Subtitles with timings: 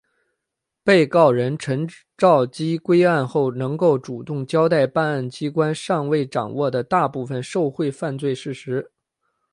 [0.83, 8.91] 被告人陈绍基归案后能够主动交代办案机关尚未掌握的大部分受贿犯罪事实。